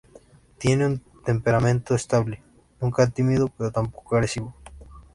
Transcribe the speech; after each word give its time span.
Tiene 0.57 0.87
un 0.87 0.99
temperamento 1.23 1.93
estable; 1.93 2.41
nunca 2.79 3.05
tímido 3.05 3.49
pero 3.55 3.71
tampoco 3.71 4.15
agresivo. 4.15 4.55